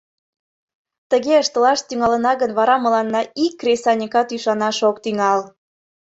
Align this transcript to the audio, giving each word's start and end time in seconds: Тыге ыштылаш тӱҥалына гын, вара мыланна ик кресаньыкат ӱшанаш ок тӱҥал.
Тыге 1.09 1.33
ыштылаш 1.43 1.79
тӱҥалына 1.87 2.33
гын, 2.41 2.51
вара 2.57 2.75
мыланна 2.85 3.21
ик 3.45 3.53
кресаньыкат 3.59 4.27
ӱшанаш 4.35 4.77
ок 4.89 4.97
тӱҥал. 5.03 5.39